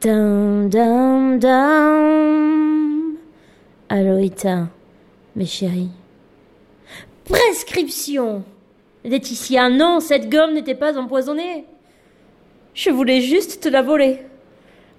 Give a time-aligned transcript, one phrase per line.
[0.00, 3.16] Dum, dum, dum.
[3.90, 4.68] Aloïta,
[5.36, 5.90] mes chéris.
[7.26, 8.42] Prescription
[9.04, 11.66] Laetitia, non, cette gomme n'était pas empoisonnée.
[12.72, 14.22] Je voulais juste te la voler.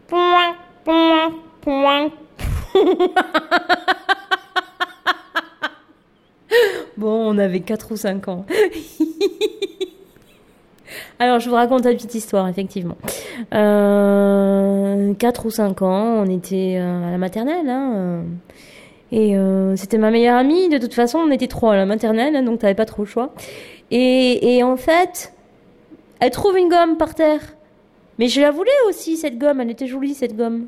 [0.05, 2.11] Point, point, point.
[6.95, 8.45] bon, on avait 4 ou 5 ans.
[11.19, 12.97] Alors, je vous raconte une petite histoire, effectivement.
[13.53, 17.69] Euh, 4 ou 5 ans, on était euh, à la maternelle.
[17.69, 18.23] Hein, euh,
[19.11, 20.69] et euh, c'était ma meilleure amie.
[20.69, 23.07] De toute façon, on était trois à la maternelle, hein, donc t'avais pas trop le
[23.07, 23.33] choix.
[23.91, 25.33] Et, et en fait,
[26.19, 27.41] elle trouve une gomme par terre.
[28.19, 29.61] Mais je la voulais aussi, cette gomme.
[29.61, 30.67] Elle était jolie, cette gomme.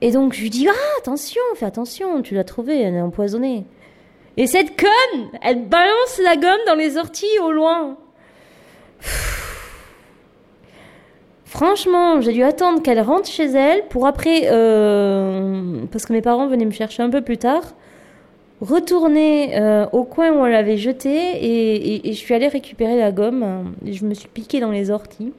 [0.00, 3.64] Et donc, je lui dis, ah, attention, fais attention, tu l'as trouvée, elle est empoisonnée.
[4.36, 7.96] Et cette conne, elle balance la gomme dans les orties au loin.
[11.54, 16.48] Franchement, j'ai dû attendre qu'elle rentre chez elle pour après, euh, parce que mes parents
[16.48, 17.62] venaient me chercher un peu plus tard,
[18.60, 22.96] retourner euh, au coin où on l'avait jetée et, et- et je suis allée récupérer
[22.98, 23.72] la gomme.
[23.86, 25.32] Et je me suis piquée dans les orties.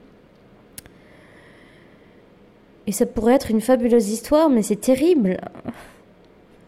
[2.88, 5.38] Et ça pourrait être une fabuleuse histoire, mais c'est terrible.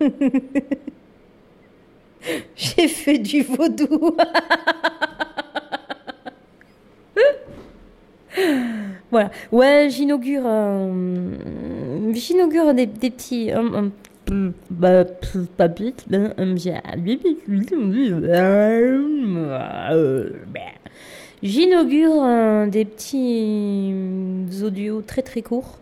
[2.58, 4.17] J'ai fait du vaudou.
[9.52, 11.34] Ouais, j'inaugure, euh,
[12.73, 13.52] des, petits.
[14.70, 15.04] bah,
[21.44, 23.94] J'inaugure euh, des petits
[24.64, 25.80] audios très très courts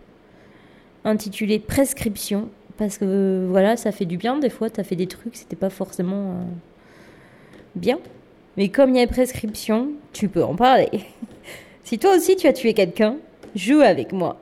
[1.04, 5.36] intitulés Prescription parce que voilà, ça fait du bien des fois, t'as fait des trucs,
[5.36, 6.42] c'était pas forcément euh,
[7.74, 7.98] bien.
[8.56, 10.88] Mais comme il y a prescription, tu peux en parler.
[11.86, 13.16] si toi aussi tu as tué quelqu'un,
[13.54, 14.40] joue avec moi.